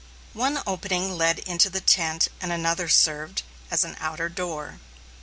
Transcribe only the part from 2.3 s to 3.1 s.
and another